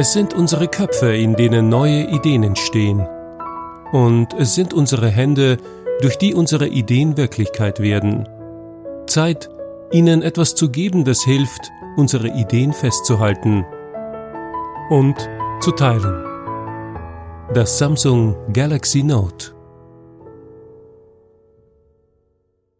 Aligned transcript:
Es 0.00 0.14
sind 0.14 0.32
unsere 0.32 0.66
Köpfe, 0.66 1.14
in 1.14 1.36
denen 1.36 1.68
neue 1.68 2.08
Ideen 2.08 2.42
entstehen. 2.42 3.06
Und 3.92 4.28
es 4.38 4.54
sind 4.54 4.72
unsere 4.72 5.08
Hände, 5.08 5.58
durch 6.00 6.16
die 6.16 6.32
unsere 6.32 6.68
Ideen 6.68 7.18
Wirklichkeit 7.18 7.80
werden. 7.80 8.26
Zeit, 9.06 9.50
ihnen 9.92 10.22
etwas 10.22 10.54
zu 10.54 10.70
geben, 10.70 11.04
das 11.04 11.22
hilft, 11.22 11.70
unsere 11.98 12.28
Ideen 12.28 12.72
festzuhalten 12.72 13.66
und 14.88 15.16
zu 15.60 15.70
teilen. 15.72 16.24
Das 17.52 17.76
Samsung 17.76 18.36
Galaxy 18.54 19.02
Note 19.02 19.52